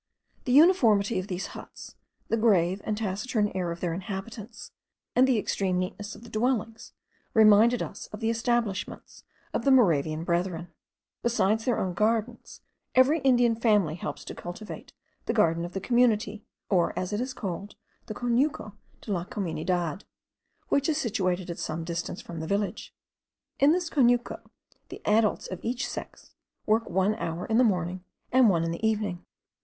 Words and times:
The 0.45 0.51
uniformity 0.51 1.19
of 1.19 1.27
these 1.27 1.45
huts, 1.53 1.95
the 2.27 2.35
grave 2.35 2.81
and 2.85 2.97
taciturn 2.97 3.51
air 3.53 3.69
of 3.71 3.81
their 3.81 3.93
inhabitants, 3.93 4.71
and 5.15 5.27
the 5.27 5.37
extreme 5.37 5.77
neatness 5.77 6.15
of 6.15 6.23
the 6.23 6.29
dwellings, 6.31 6.93
reminded 7.35 7.83
us 7.83 8.07
of 8.07 8.19
the 8.19 8.31
establishments 8.31 9.23
of 9.53 9.63
the 9.63 9.69
Moravian 9.69 10.23
Brethren. 10.23 10.69
Besides 11.21 11.65
their 11.65 11.77
own 11.77 11.93
gardens, 11.93 12.61
every 12.95 13.19
Indian 13.19 13.55
family 13.55 13.93
helps 13.93 14.25
to 14.25 14.33
cultivate 14.33 14.91
the 15.27 15.33
garden 15.33 15.65
of 15.65 15.73
the 15.73 15.79
community, 15.79 16.43
or, 16.67 16.97
as 16.97 17.13
it 17.13 17.21
is 17.21 17.31
called, 17.31 17.75
the 18.07 18.15
conuco 18.15 18.73
de 19.01 19.11
la 19.11 19.23
comunidad, 19.23 20.03
which 20.69 20.89
is 20.89 20.97
situated 20.97 21.47
at 21.51 21.59
some 21.59 21.83
distance 21.83 22.21
from 22.23 22.39
the 22.39 22.47
village. 22.47 22.91
In 23.59 23.71
this 23.71 23.87
conuco 23.87 24.39
the 24.89 25.03
adults 25.05 25.45
of 25.45 25.59
each 25.63 25.87
sex 25.87 26.33
work 26.65 26.89
one 26.89 27.13
hour 27.17 27.45
in 27.45 27.59
the 27.59 27.63
morning 27.63 28.03
and 28.31 28.49
one 28.49 28.63
in 28.63 28.71
the 28.71 28.83
evening. 28.87 29.23